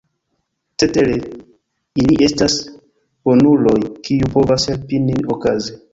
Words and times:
Cetere, 0.83 1.17
ili 2.03 2.17
estas 2.29 2.57
bonuloj, 3.29 3.77
kiuj 4.09 4.31
povas 4.39 4.67
helpi 4.73 5.03
nin 5.09 5.35
okaze. 5.37 5.79